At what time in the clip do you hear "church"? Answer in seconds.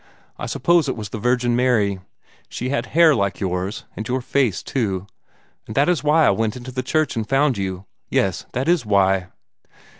6.81-7.15